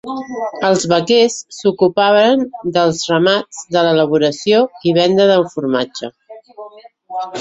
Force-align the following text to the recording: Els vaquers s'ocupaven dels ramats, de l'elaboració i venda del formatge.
Els 0.69 0.85
vaquers 0.93 1.35
s'ocupaven 1.57 2.41
dels 2.77 3.03
ramats, 3.11 3.61
de 3.77 3.85
l'elaboració 3.89 4.63
i 4.93 4.95
venda 5.01 5.29
del 5.35 5.47
formatge. 5.57 6.11